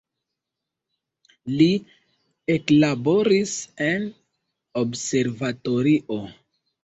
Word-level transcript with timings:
Li 1.57 1.67
eklaboris 2.53 3.53
en 3.89 4.07
observatorio. 4.83 6.19